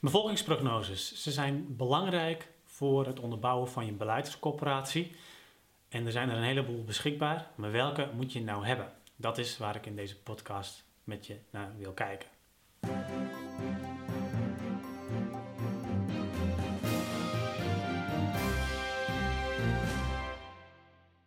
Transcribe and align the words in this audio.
Bevolkingsprognoses. 0.00 1.22
Ze 1.22 1.30
zijn 1.30 1.76
belangrijk 1.76 2.48
voor 2.64 3.06
het 3.06 3.20
onderbouwen 3.20 3.68
van 3.68 3.86
je 3.86 3.92
beleidscoöperatie. 3.92 5.12
En 5.88 6.06
er 6.06 6.12
zijn 6.12 6.28
er 6.28 6.36
een 6.36 6.42
heleboel 6.42 6.84
beschikbaar, 6.84 7.50
maar 7.54 7.70
welke 7.70 8.10
moet 8.14 8.32
je 8.32 8.42
nou 8.42 8.66
hebben? 8.66 8.92
Dat 9.16 9.38
is 9.38 9.58
waar 9.58 9.76
ik 9.76 9.86
in 9.86 9.96
deze 9.96 10.22
podcast 10.22 10.84
met 11.04 11.26
je 11.26 11.36
naar 11.50 11.72
wil 11.76 11.92
kijken. 11.92 12.28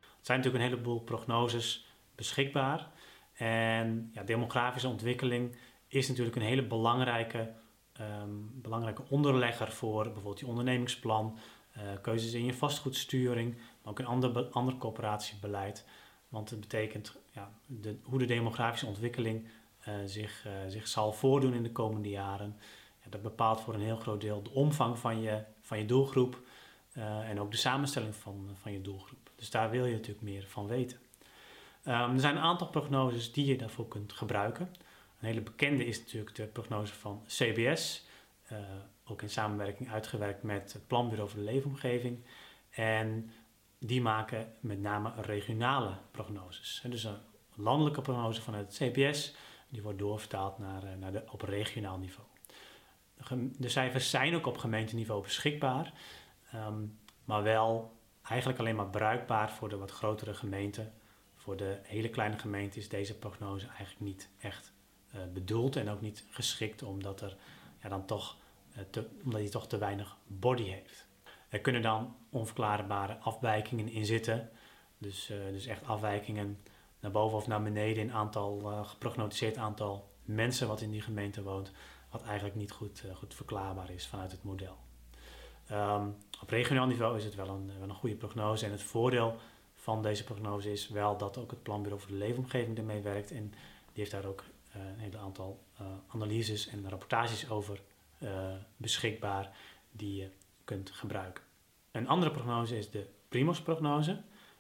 Er 0.02 0.30
zijn 0.30 0.38
natuurlijk 0.38 0.64
een 0.64 0.70
heleboel 0.70 1.00
prognoses 1.00 1.86
beschikbaar. 2.16 2.92
En 3.34 4.10
ja, 4.14 4.24
demografische 4.24 4.88
ontwikkeling 4.88 5.58
is 5.88 6.08
natuurlijk 6.08 6.36
een 6.36 6.42
hele 6.42 6.68
belangrijke, 6.68 7.54
um, 8.02 8.52
belangrijke 8.54 9.04
onderlegger 9.10 9.72
voor 9.72 10.04
bijvoorbeeld 10.04 10.40
je 10.40 10.48
ondernemingsplan, 10.48 11.38
uh, 11.78 11.84
keuzes 12.02 12.34
in 12.34 12.46
je 12.46 12.54
vastgoedsturing, 12.54 13.56
maar 13.56 13.92
ook 13.92 14.00
in 14.00 14.06
ander, 14.06 14.50
ander 14.50 14.78
coöperatiebeleid. 14.78 15.86
Want 16.30 16.50
het 16.50 16.60
betekent 16.60 17.16
ja, 17.32 17.52
de, 17.66 17.98
hoe 18.04 18.20
de 18.20 18.26
demografische 18.26 18.86
ontwikkeling 18.86 19.48
uh, 19.88 19.94
zich, 20.06 20.46
uh, 20.48 20.52
zich 20.68 20.88
zal 20.88 21.14
voordoen 21.14 21.54
in 21.54 21.64
de 21.64 21.72
komende 21.72 22.10
jaren. 22.10 22.56
Ja, 23.04 23.10
dat 23.10 23.22
bepaalt 23.22 23.62
voor 23.62 23.74
een 23.74 23.82
heel 23.82 23.98
groot 23.98 24.22
deel 24.22 24.44
de 24.44 24.52
omvang 24.52 25.00
van 25.00 25.22
je, 25.22 25.44
van 25.62 25.78
je 25.78 25.86
doelgroep 25.86 26.42
en 27.28 27.40
ook 27.40 27.52
de 27.52 27.58
samenstelling 27.58 28.16
van, 28.16 28.50
van 28.54 28.72
je 28.72 28.82
doelgroep. 28.82 29.32
Dus 29.36 29.50
daar 29.50 29.70
wil 29.70 29.86
je 29.86 29.94
natuurlijk 29.94 30.22
meer 30.22 30.46
van 30.48 30.68
weten. 30.68 30.98
Um, 31.88 32.14
er 32.14 32.20
zijn 32.20 32.36
een 32.36 32.42
aantal 32.42 32.68
prognoses 32.68 33.32
die 33.32 33.46
je 33.46 33.58
daarvoor 33.58 33.88
kunt 33.88 34.14
gebruiken. 34.14 34.70
Een 35.24 35.30
hele 35.30 35.42
bekende 35.42 35.86
is 35.86 36.00
natuurlijk 36.00 36.36
de 36.36 36.46
prognose 36.46 36.94
van 36.94 37.24
CBS, 37.28 38.06
uh, 38.52 38.58
ook 39.06 39.22
in 39.22 39.30
samenwerking 39.30 39.92
uitgewerkt 39.92 40.44
met 40.44 40.74
het 40.74 40.88
Planbureau 40.88 41.30
voor 41.30 41.40
de 41.40 41.46
Leefomgeving. 41.46 42.26
En 42.70 43.32
die 43.80 44.02
maken 44.02 44.54
met 44.60 44.80
name 44.80 45.12
regionale 45.22 45.98
prognoses. 46.12 46.84
Dus 46.90 47.04
een 47.04 47.18
landelijke 47.56 48.02
prognose 48.02 48.42
vanuit 48.42 48.66
het 48.66 48.92
CBS, 48.92 49.36
die 49.70 49.82
wordt 49.82 50.00
doorvertaald 50.00 50.58
naar, 50.58 50.98
naar 50.98 51.12
de, 51.12 51.24
op 51.32 51.42
regionaal 51.42 51.98
niveau. 51.98 52.28
De 53.58 53.70
cijfers 53.70 54.10
zijn 54.10 54.36
ook 54.36 54.46
op 54.46 54.58
gemeenteniveau 54.58 55.22
beschikbaar, 55.22 55.94
um, 56.56 57.00
maar 57.26 57.44
wel 57.44 57.98
eigenlijk 58.24 58.60
alleen 58.60 58.76
maar 58.76 58.90
bruikbaar 58.90 59.52
voor 59.52 59.70
de 59.70 59.78
wat 59.78 59.92
grotere 59.92 60.34
gemeenten. 60.34 60.94
Voor 61.36 61.58
de 61.58 61.80
hele 61.84 62.10
kleine 62.10 62.38
gemeente 62.38 62.80
is 62.80 62.90
deze 62.90 63.18
prognose 63.18 63.68
eigenlijk 63.68 64.00
niet 64.00 64.30
echt 64.40 64.73
bedoeld 65.34 65.76
en 65.76 65.90
ook 65.90 66.02
niet 66.02 66.26
geschikt, 66.30 66.84
omdat, 66.84 67.22
er, 67.22 67.38
ja, 67.82 67.90
dan 67.90 68.06
toch, 68.06 68.38
uh, 68.78 68.84
te, 68.90 69.10
omdat 69.24 69.40
hij 69.40 69.50
toch 69.50 69.68
te 69.68 69.78
weinig 69.78 70.18
body 70.28 70.64
heeft. 70.64 71.08
Er 71.50 71.60
kunnen 71.60 71.82
dan 71.82 72.16
onverklaarbare 72.30 73.18
afwijkingen 73.18 73.90
in 73.90 74.06
zitten. 74.06 74.50
Dus, 74.98 75.30
uh, 75.30 75.38
dus 75.52 75.66
echt 75.66 75.86
afwijkingen 75.86 76.62
naar 77.00 77.12
boven 77.12 77.38
of 77.38 77.48
naar 77.48 77.64
beneden 77.64 78.04
in 78.04 78.12
aantal, 78.12 78.60
geprognosticeerd 78.86 79.58
aantal 79.58 80.12
mensen 80.24 80.68
wat 80.68 80.82
in 80.82 80.92
die 80.92 81.02
gemeente 81.02 81.44
woont, 81.44 81.72
wat 82.10 82.24
eigenlijk 82.24 82.56
niet 82.56 82.72
goed, 82.72 83.04
goed 83.14 83.34
verklaarbaar 83.34 83.90
is 83.90 84.08
vanuit 84.08 84.32
het 84.32 84.44
model. 84.44 84.78
Um, 85.72 86.16
op 86.42 86.50
regionaal 86.50 86.86
niveau 86.86 87.18
is 87.18 87.24
het 87.24 87.36
wel 87.36 87.48
een, 87.48 87.72
wel 87.80 87.90
een 87.90 87.96
goede 87.96 88.16
prognose. 88.16 88.66
En 88.66 88.72
het 88.72 88.84
voordeel 88.84 89.36
van 89.76 90.02
deze 90.02 90.24
prognose 90.24 90.72
is 90.72 90.88
wel 90.88 91.18
dat 91.18 91.38
ook 91.38 91.52
het 91.52 91.64
Planbureau 91.64 92.02
voor 92.02 92.12
de 92.12 92.18
Leefomgeving 92.18 92.78
ermee 92.78 93.02
werkt. 93.02 93.32
En 93.32 93.50
die 93.50 94.04
heeft 94.04 94.12
daar 94.12 94.26
ook 94.26 94.44
een 94.74 95.00
hele 95.00 95.18
aantal 95.18 95.64
uh, 95.82 95.88
analyses 96.08 96.68
en 96.68 96.90
rapportages 96.90 97.50
over 97.50 97.80
uh, 98.20 98.30
beschikbaar 98.78 99.58
die 99.92 100.16
je 100.16 100.30
kunt 100.64 100.92
gebruiken. 100.92 101.44
Een 101.92 102.08
andere 102.08 102.32
prognose 102.32 102.78
is 102.78 102.90
de 102.90 103.08
Primos-prognose. 103.28 104.12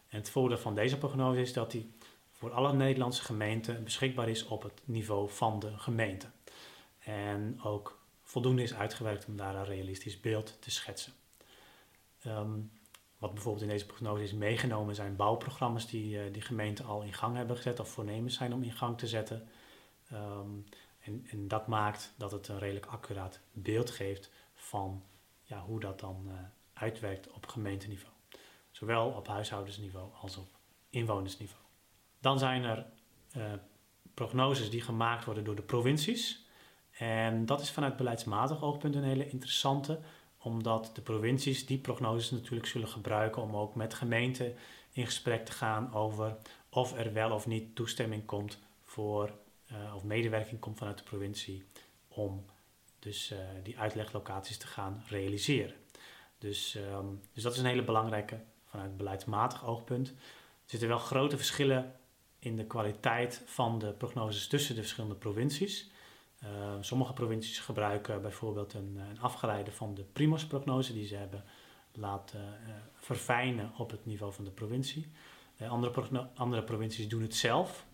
En 0.08 0.20
het 0.20 0.30
voordeel 0.30 0.58
van 0.58 0.75
deze 0.75 0.97
prognose 0.97 1.42
is 1.42 1.53
dat 1.53 1.72
die 1.72 1.92
voor 2.32 2.52
alle 2.52 2.73
Nederlandse 2.73 3.23
gemeenten 3.23 3.83
beschikbaar 3.83 4.30
is 4.30 4.45
op 4.45 4.64
het 4.64 4.82
niveau 4.86 5.30
van 5.30 5.60
de 5.60 5.77
gemeente. 5.77 6.27
En 6.99 7.60
ook 7.64 7.99
voldoende 8.21 8.64
is 8.64 8.73
uitgewerkt 8.73 9.26
om 9.26 9.37
daar 9.37 9.55
een 9.55 9.66
realistisch 9.66 10.20
beeld 10.20 10.58
te 10.61 10.71
schetsen. 10.71 11.14
Um, 12.26 12.71
wat 13.17 13.33
bijvoorbeeld 13.33 13.64
in 13.64 13.70
deze 13.70 13.86
prognose 13.86 14.23
is 14.23 14.33
meegenomen 14.33 14.95
zijn 14.95 15.16
bouwprogramma's 15.16 15.87
die 15.87 16.16
uh, 16.16 16.33
die 16.33 16.42
gemeenten 16.42 16.86
al 16.86 17.02
in 17.02 17.14
gang 17.14 17.36
hebben 17.36 17.55
gezet 17.55 17.80
of 17.80 17.89
voornemens 17.89 18.36
zijn 18.36 18.54
om 18.54 18.64
in 18.64 18.71
gang 18.71 18.98
te 18.98 19.08
zetten. 19.08 19.48
Um, 20.11 20.65
en, 20.99 21.27
en, 21.30 21.47
dat 21.47 21.67
maakt 21.67 22.14
dat 22.17 22.31
het 22.31 22.47
een 22.47 22.59
redelijk 22.59 22.86
accuraat 22.86 23.39
beeld 23.52 23.91
geeft 23.91 24.31
van 24.53 25.03
ja, 25.43 25.59
hoe 25.59 25.80
dat 25.80 25.99
dan 25.99 26.23
uh, 26.27 26.33
uitwerkt 26.73 27.31
op 27.31 27.47
gemeenteniveau. 27.47 28.13
Zowel 28.71 29.09
op 29.09 29.27
huishoudensniveau 29.27 30.09
als 30.21 30.37
op 30.37 30.47
inwonersniveau. 30.89 31.63
Dan 32.19 32.39
zijn 32.39 32.63
er 32.63 32.86
uh, 33.37 33.53
prognoses 34.13 34.69
die 34.69 34.81
gemaakt 34.81 35.25
worden 35.25 35.43
door 35.43 35.55
de 35.55 35.61
provincies. 35.61 36.45
En 36.92 37.45
dat 37.45 37.61
is 37.61 37.71
vanuit 37.71 37.97
beleidsmatig 37.97 38.63
oogpunt 38.63 38.95
een 38.95 39.03
hele 39.03 39.30
interessante, 39.30 39.99
omdat 40.37 40.92
de 40.93 41.02
provincies 41.02 41.65
die 41.65 41.77
prognoses 41.77 42.31
natuurlijk 42.31 42.65
zullen 42.65 42.87
gebruiken 42.87 43.42
om 43.42 43.55
ook 43.55 43.75
met 43.75 43.93
gemeenten 43.93 44.55
in 44.92 45.05
gesprek 45.05 45.45
te 45.45 45.52
gaan 45.52 45.93
over 45.93 46.37
of 46.69 46.97
er 46.97 47.13
wel 47.13 47.31
of 47.31 47.47
niet 47.47 47.75
toestemming 47.75 48.25
komt 48.25 48.59
voor, 48.83 49.31
uh, 49.71 49.95
of 49.95 50.03
medewerking 50.03 50.59
komt 50.59 50.77
vanuit 50.77 50.97
de 50.97 51.03
provincie 51.03 51.63
om 52.07 52.45
dus 52.99 53.31
uh, 53.31 53.39
die 53.63 53.79
uitleglocaties 53.79 54.57
te 54.57 54.67
gaan 54.67 55.03
realiseren. 55.07 55.75
Dus, 56.37 56.75
um, 56.75 57.21
dus 57.33 57.43
dat 57.43 57.53
is 57.53 57.59
een 57.59 57.65
hele 57.65 57.83
belangrijke 57.83 58.39
vanuit 58.65 58.97
beleidsmatig 58.97 59.65
oogpunt. 59.65 60.07
Er 60.09 60.15
zitten 60.65 60.87
wel 60.87 60.97
grote 60.97 61.37
verschillen 61.37 61.95
in 62.39 62.55
de 62.55 62.65
kwaliteit 62.65 63.41
van 63.45 63.79
de 63.79 63.91
prognoses 63.91 64.47
tussen 64.47 64.75
de 64.75 64.81
verschillende 64.81 65.15
provincies. 65.15 65.91
Uh, 66.43 66.49
sommige 66.81 67.13
provincies 67.13 67.59
gebruiken 67.59 68.21
bijvoorbeeld 68.21 68.73
een, 68.73 68.97
een 69.09 69.19
afgeleide 69.19 69.71
van 69.71 69.93
de 69.93 70.03
Primos-prognose 70.03 70.93
die 70.93 71.07
ze 71.07 71.15
hebben 71.15 71.43
laten 71.91 72.57
verfijnen 72.95 73.71
op 73.77 73.91
het 73.91 74.05
niveau 74.05 74.33
van 74.33 74.43
de 74.43 74.51
provincie. 74.51 75.11
Andere, 75.67 76.30
andere 76.35 76.63
provincies 76.63 77.07
doen 77.07 77.21
het 77.21 77.35
zelf. 77.35 77.85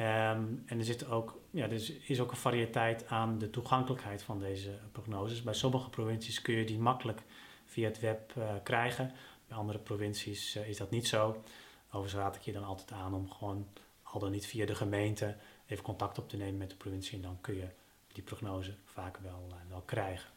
Um, 0.00 0.62
en 0.66 0.78
er, 0.78 0.84
zit 0.84 1.06
ook, 1.06 1.38
ja, 1.50 1.64
er 1.64 2.00
is, 2.08 2.20
ook 2.20 2.30
een 2.30 2.36
variëteit 2.36 3.06
aan 3.06 3.38
de 3.38 3.50
toegankelijkheid 3.50 4.22
van 4.22 4.38
deze 4.38 4.78
prognoses. 4.92 5.42
Bij 5.42 5.54
sommige 5.54 5.90
provincies 5.90 6.42
kun 6.42 6.54
je 6.54 6.64
die 6.64 6.78
makkelijk 6.78 7.22
via 7.64 7.88
het 7.88 8.00
web 8.00 8.32
krijgen. 8.62 9.12
Bij 9.48 9.56
andere 9.56 9.78
provincies 9.78 10.56
is 10.56 10.76
dat 10.76 10.90
niet 10.90 11.08
zo. 11.08 11.42
Overigens 11.86 12.22
raad 12.22 12.36
ik 12.36 12.42
je 12.42 12.52
dan 12.52 12.64
altijd 12.64 12.92
aan 12.92 13.14
om 13.14 13.30
gewoon 13.30 13.66
al 14.02 14.20
dan 14.20 14.30
niet 14.30 14.46
via 14.46 14.66
de 14.66 14.74
gemeente 14.74 15.36
even 15.66 15.84
contact 15.84 16.18
op 16.18 16.28
te 16.28 16.36
nemen 16.36 16.56
met 16.56 16.70
de 16.70 16.76
provincie 16.76 17.16
en 17.16 17.22
dan 17.22 17.38
kun 17.40 17.54
je 17.54 17.68
die 18.12 18.22
prognose 18.22 18.74
vaak 18.84 19.18
wel, 19.22 19.48
wel 19.68 19.80
krijgen. 19.80 20.30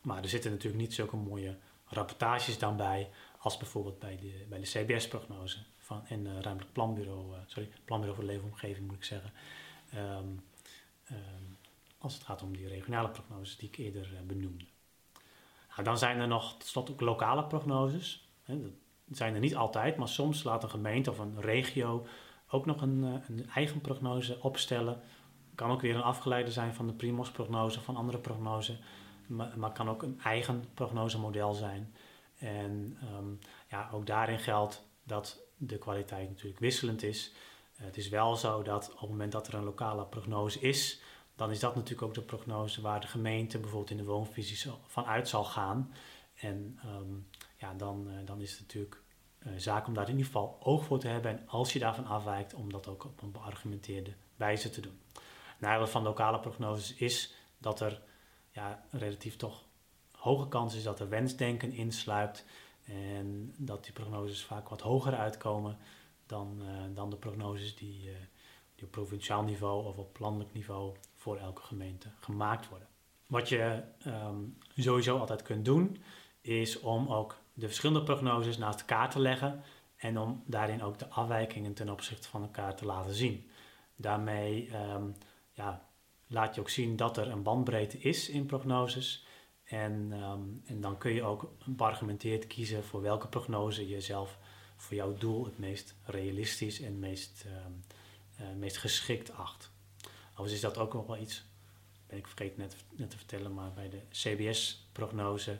Maar 0.00 0.22
er 0.22 0.28
zitten 0.28 0.50
natuurlijk 0.50 0.82
niet 0.82 0.94
zulke 0.94 1.16
mooie 1.16 1.56
rapportages 1.86 2.58
dan 2.58 2.76
bij 2.76 3.10
als 3.42 3.56
bijvoorbeeld 3.56 3.98
bij 3.98 4.16
de, 4.16 4.44
bij 4.48 4.58
de 4.58 4.64
CBS-prognose 4.64 5.58
van 5.78 6.06
en 6.06 6.20
uh, 6.26 6.32
ruimtelijk 6.40 6.72
planbureau, 6.72 7.32
uh, 7.32 7.38
sorry, 7.46 7.70
planbureau 7.84 8.20
voor 8.20 8.28
de 8.28 8.32
leefomgeving 8.32 8.86
moet 8.86 8.96
ik 8.96 9.04
zeggen. 9.04 9.32
Um, 9.94 10.44
um, 11.10 11.56
als 11.98 12.14
het 12.14 12.22
gaat 12.22 12.42
om 12.42 12.56
die 12.56 12.68
regionale 12.68 13.08
prognoses 13.08 13.56
die 13.56 13.68
ik 13.68 13.76
eerder 13.76 14.08
benoemde. 14.26 14.64
Nou, 15.70 15.82
dan 15.82 15.98
zijn 15.98 16.20
er 16.20 16.28
nog 16.28 16.52
tot 16.52 16.66
slot 16.66 16.90
ook 16.90 17.00
lokale 17.00 17.44
prognoses. 17.44 18.28
Dat 18.46 18.56
zijn 19.10 19.34
er 19.34 19.40
niet 19.40 19.56
altijd, 19.56 19.96
maar 19.96 20.08
soms 20.08 20.42
laat 20.42 20.62
een 20.62 20.70
gemeente 20.70 21.10
of 21.10 21.18
een 21.18 21.40
regio 21.40 22.06
ook 22.48 22.66
nog 22.66 22.82
een, 22.82 23.04
eh, 23.04 23.28
een 23.36 23.50
eigen 23.50 23.80
prognose 23.80 24.40
opstellen. 24.40 25.00
Kan 25.54 25.70
ook 25.70 25.80
weer 25.80 25.94
een 25.94 26.02
afgeleide 26.02 26.50
zijn 26.50 26.74
van 26.74 26.86
de 26.86 26.92
Primos-prognose, 26.92 27.80
van 27.80 27.96
andere 27.96 28.18
prognoses. 28.18 28.78
Maar, 29.26 29.52
maar 29.56 29.72
kan 29.72 29.88
ook 29.88 30.02
een 30.02 30.20
eigen 30.20 30.64
prognosemodel 30.74 31.54
zijn. 31.54 31.94
En 32.42 32.98
um, 33.16 33.38
ja, 33.68 33.90
ook 33.92 34.06
daarin 34.06 34.38
geldt 34.38 34.84
dat 35.04 35.40
de 35.56 35.78
kwaliteit 35.78 36.28
natuurlijk 36.28 36.60
wisselend 36.60 37.02
is. 37.02 37.32
Het 37.72 37.96
is 37.96 38.08
wel 38.08 38.36
zo 38.36 38.62
dat 38.62 38.92
op 38.92 39.00
het 39.00 39.08
moment 39.08 39.32
dat 39.32 39.48
er 39.48 39.54
een 39.54 39.64
lokale 39.64 40.04
prognose 40.04 40.60
is, 40.60 41.00
dan 41.36 41.50
is 41.50 41.60
dat 41.60 41.74
natuurlijk 41.74 42.02
ook 42.02 42.14
de 42.14 42.22
prognose 42.22 42.80
waar 42.80 43.00
de 43.00 43.06
gemeente 43.06 43.58
bijvoorbeeld 43.58 43.90
in 43.90 43.96
de 43.96 44.04
woonvisie 44.04 44.70
van 44.86 45.04
uit 45.04 45.28
zal 45.28 45.44
gaan. 45.44 45.94
En 46.34 46.78
um, 46.86 47.28
ja, 47.56 47.74
dan, 47.74 48.08
uh, 48.08 48.14
dan 48.24 48.40
is 48.40 48.50
het 48.50 48.60
natuurlijk 48.60 49.02
uh, 49.38 49.52
zaak 49.56 49.86
om 49.86 49.94
daar 49.94 50.04
in 50.04 50.10
ieder 50.10 50.26
geval 50.26 50.58
oog 50.62 50.84
voor 50.84 50.98
te 50.98 51.08
hebben. 51.08 51.30
En 51.30 51.48
als 51.48 51.72
je 51.72 51.78
daarvan 51.78 52.06
afwijkt, 52.06 52.54
om 52.54 52.72
dat 52.72 52.88
ook 52.88 53.04
op 53.04 53.22
een 53.22 53.32
beargumenteerde 53.32 54.14
wijze 54.36 54.70
te 54.70 54.80
doen. 54.80 55.00
Nadeel 55.58 55.86
van 55.86 56.02
lokale 56.02 56.40
prognoses 56.40 56.94
is 56.94 57.34
dat 57.58 57.80
er 57.80 58.02
ja, 58.50 58.84
relatief 58.90 59.36
toch 59.36 59.64
hoge 60.22 60.48
kans 60.48 60.74
is 60.74 60.82
dat 60.82 61.00
er 61.00 61.08
wensdenken 61.08 61.72
insluipt. 61.72 62.44
En 62.84 63.54
dat 63.56 63.84
die 63.84 63.92
prognoses 63.92 64.44
vaak 64.44 64.68
wat 64.68 64.80
hoger 64.80 65.14
uitkomen 65.14 65.78
dan, 66.26 66.58
uh, 66.62 66.68
dan 66.94 67.10
de 67.10 67.16
prognoses 67.16 67.76
die, 67.76 68.08
uh, 68.08 68.14
die 68.74 68.84
op 68.84 68.90
provinciaal 68.90 69.42
niveau 69.42 69.86
of 69.86 69.96
op 69.96 70.18
landelijk 70.18 70.52
niveau 70.52 70.96
voor 71.14 71.36
elke 71.38 71.62
gemeente 71.62 72.08
gemaakt 72.20 72.68
worden. 72.68 72.88
Wat 73.26 73.48
je 73.48 73.82
ehm, 73.98 74.36
sowieso 74.76 75.18
altijd 75.18 75.42
kunt 75.42 75.64
doen, 75.64 76.02
is 76.40 76.80
om 76.80 77.08
ook 77.08 77.38
de 77.54 77.66
verschillende 77.66 78.02
prognoses 78.02 78.58
naast 78.58 78.80
elkaar 78.80 79.10
te 79.10 79.20
leggen 79.20 79.62
en 79.96 80.18
om 80.18 80.42
daarin 80.46 80.82
ook 80.82 80.98
de 80.98 81.08
afwijkingen 81.08 81.74
ten 81.74 81.90
opzichte 81.90 82.28
van 82.28 82.42
elkaar 82.42 82.76
te 82.76 82.86
laten 82.86 83.14
zien. 83.14 83.50
Daarmee 83.96 84.68
ehm, 84.68 85.10
ja, 85.52 85.88
laat 86.26 86.54
je 86.54 86.60
ook 86.60 86.70
zien 86.70 86.96
dat 86.96 87.16
er 87.16 87.28
een 87.28 87.42
bandbreedte 87.42 87.98
is 87.98 88.28
in 88.28 88.46
prognoses. 88.46 89.26
En, 89.72 90.08
ehm, 90.12 90.40
en 90.64 90.80
dan 90.80 90.98
kun 90.98 91.12
je 91.12 91.22
ook 91.22 91.52
beargumenteerd 91.64 92.46
kiezen 92.46 92.84
voor 92.84 93.02
welke 93.02 93.28
prognose 93.28 93.88
je 93.88 94.00
zelf 94.00 94.38
voor 94.76 94.96
jouw 94.96 95.14
doel 95.14 95.44
het 95.44 95.58
meest 95.58 95.94
realistisch 96.04 96.80
en 96.80 96.98
meest, 96.98 97.44
uh, 98.40 98.46
meest 98.58 98.76
geschikt 98.76 99.32
acht. 99.32 99.70
Overigens 100.30 100.52
is 100.52 100.60
dat 100.60 100.78
ook 100.78 100.92
nog 100.92 101.06
wel 101.06 101.16
iets, 101.16 101.44
ben 102.06 102.18
ik 102.18 102.26
vergeten 102.26 102.58
net, 102.58 102.76
net 102.90 103.10
te 103.10 103.16
vertellen, 103.16 103.54
maar 103.54 103.72
bij 103.72 103.88
de 103.88 104.00
CBS-prognose, 104.10 105.58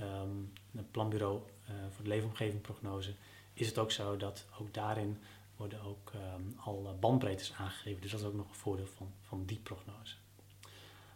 um, 0.00 0.52
het 0.76 0.90
planbureau 0.90 1.40
uh, 1.70 1.74
voor 1.90 2.04
de 2.04 2.10
leefomgeving 2.10 2.60
prognose, 2.60 3.14
is 3.52 3.66
het 3.66 3.78
ook 3.78 3.90
zo 3.90 4.16
dat 4.16 4.46
ook 4.60 4.74
daarin 4.74 5.18
worden 5.56 5.82
ook 5.82 6.12
al 6.56 6.96
bandbreedtes 7.00 7.52
aangegeven. 7.52 8.00
Dus 8.02 8.10
dat 8.10 8.20
is 8.20 8.26
ook 8.26 8.34
nog 8.34 8.48
een 8.48 8.54
voordeel 8.54 8.86
van, 8.86 9.12
van 9.22 9.44
die 9.44 9.58
prognose. 9.58 10.16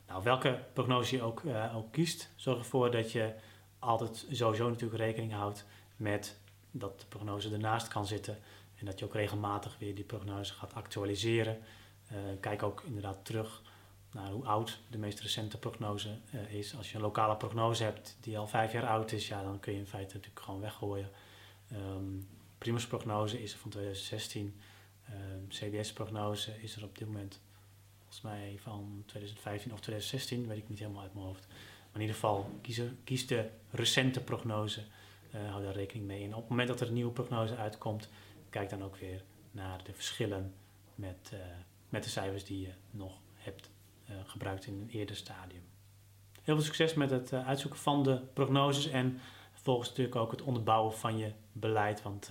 Nou, 0.09 0.23
welke 0.23 0.65
prognose 0.73 1.17
je 1.17 1.23
ook, 1.23 1.43
uh, 1.43 1.77
ook 1.77 1.93
kiest, 1.93 2.31
zorg 2.35 2.59
ervoor 2.59 2.91
dat 2.91 3.13
je 3.13 3.35
altijd 3.79 4.27
sowieso 4.31 4.69
natuurlijk 4.69 5.01
rekening 5.01 5.33
houdt 5.33 5.65
met 5.97 6.39
dat 6.71 7.01
de 7.01 7.07
prognose 7.07 7.53
ernaast 7.53 7.89
kan 7.89 8.07
zitten 8.07 8.39
en 8.77 8.87
dat 8.87 8.99
je 8.99 9.05
ook 9.05 9.15
regelmatig 9.15 9.79
weer 9.79 9.95
die 9.95 10.05
prognose 10.05 10.55
gaat 10.55 10.75
actualiseren. 10.75 11.59
Uh, 12.13 12.19
kijk 12.41 12.63
ook 12.63 12.83
inderdaad 12.83 13.25
terug 13.25 13.63
naar 14.13 14.31
hoe 14.31 14.45
oud 14.45 14.81
de 14.91 14.99
meest 14.99 15.21
recente 15.21 15.59
prognose 15.59 16.19
uh, 16.35 16.53
is. 16.53 16.77
Als 16.77 16.91
je 16.91 16.97
een 16.97 17.03
lokale 17.03 17.37
prognose 17.37 17.83
hebt 17.85 18.17
die 18.21 18.39
al 18.39 18.47
vijf 18.47 18.73
jaar 18.73 18.87
oud 18.87 19.13
is, 19.13 19.29
ja, 19.29 19.43
dan 19.43 19.61
kun 19.61 19.73
je 19.73 19.79
in 19.79 19.87
feite 19.87 20.15
natuurlijk 20.15 20.45
gewoon 20.45 20.61
weggooien. 20.61 21.11
Um, 21.73 22.29
Primus 22.59 22.87
prognose 22.87 23.43
is 23.43 23.53
er 23.53 23.59
van 23.59 23.71
2016. 23.71 24.61
Um, 25.11 25.49
CBS-prognose 25.49 26.63
is 26.63 26.77
er 26.77 26.85
op 26.85 26.99
dit 26.99 27.07
moment 27.07 27.41
volgens 28.09 28.21
mij 28.21 28.59
van 28.59 29.03
2015 29.07 29.73
of 29.73 29.81
2016, 29.81 30.47
weet 30.47 30.59
ik 30.59 30.69
niet 30.69 30.79
helemaal 30.79 31.03
uit 31.03 31.15
mijn 31.15 31.27
hoofd. 31.27 31.47
Maar 31.49 31.95
in 31.95 32.01
ieder 32.01 32.15
geval, 32.15 32.51
kies, 32.61 32.81
kies 33.05 33.27
de 33.27 33.51
recente 33.71 34.21
prognose, 34.21 34.83
uh, 35.35 35.51
hou 35.51 35.63
daar 35.63 35.75
rekening 35.75 36.07
mee. 36.07 36.25
En 36.25 36.35
op 36.35 36.41
het 36.41 36.49
moment 36.49 36.69
dat 36.69 36.81
er 36.81 36.87
een 36.87 36.93
nieuwe 36.93 37.13
prognose 37.13 37.57
uitkomt, 37.57 38.09
kijk 38.51 38.71
dan 38.71 38.85
ook 38.85 38.97
weer 38.97 39.25
naar 39.51 39.85
de 39.85 39.93
verschillen 39.93 40.55
met, 40.95 41.31
uh, 41.35 41.41
met 41.89 42.05
de 42.05 42.11
cijfers 42.11 42.45
die 42.45 42.61
je 42.61 42.73
nog 42.91 43.21
hebt 43.35 43.71
uh, 44.11 44.17
gebruikt 44.25 44.67
in 44.67 44.75
een 44.75 44.91
eerder 44.91 45.17
stadium. 45.17 45.63
Heel 46.43 46.55
veel 46.55 46.65
succes 46.65 46.95
met 46.95 47.11
het 47.11 47.33
uitzoeken 47.33 47.81
van 47.81 48.03
de 48.03 48.21
prognoses 48.33 48.89
en 48.89 49.21
vervolgens 49.53 49.89
natuurlijk 49.89 50.17
ook 50.17 50.31
het 50.31 50.43
onderbouwen 50.43 50.95
van 50.95 51.19
je 51.19 51.33
beleid. 51.53 52.03
Want 52.03 52.31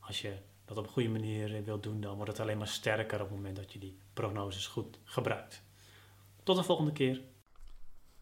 als 0.00 0.20
je 0.20 0.36
dat 0.68 0.76
op 0.76 0.84
een 0.84 0.90
goede 0.90 1.08
manier 1.08 1.64
wilt 1.64 1.82
doen, 1.82 2.00
dan 2.00 2.16
wordt 2.16 2.30
het 2.30 2.40
alleen 2.40 2.58
maar 2.58 2.68
sterker 2.68 3.20
op 3.20 3.28
het 3.28 3.36
moment 3.36 3.56
dat 3.56 3.72
je 3.72 3.78
die 3.78 3.98
prognoses 4.12 4.66
goed 4.66 4.98
gebruikt. 5.04 5.62
Tot 6.42 6.56
de 6.56 6.62
volgende 6.62 6.92
keer. 6.92 7.22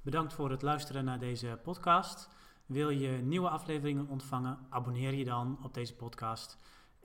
Bedankt 0.02 0.32
voor 0.32 0.50
het 0.50 0.62
luisteren 0.62 1.04
naar 1.04 1.18
deze 1.18 1.58
podcast. 1.62 2.28
Wil 2.66 2.90
je 2.90 3.08
nieuwe 3.08 3.48
afleveringen 3.48 4.08
ontvangen? 4.08 4.58
Abonneer 4.68 5.14
je 5.14 5.24
dan 5.24 5.58
op 5.62 5.74
deze 5.74 5.94
podcast. 5.94 6.58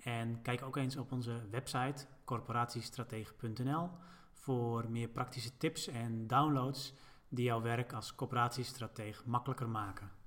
En 0.03 0.41
kijk 0.41 0.61
ook 0.63 0.75
eens 0.75 0.97
op 0.97 1.11
onze 1.11 1.41
website 1.49 2.05
corporatiestratege.nl 2.25 3.89
voor 4.33 4.89
meer 4.89 5.07
praktische 5.07 5.57
tips 5.57 5.87
en 5.87 6.27
downloads 6.27 6.93
die 7.29 7.45
jouw 7.45 7.61
werk 7.61 7.93
als 7.93 8.15
coöperatiestratege 8.15 9.23
makkelijker 9.25 9.69
maken. 9.69 10.20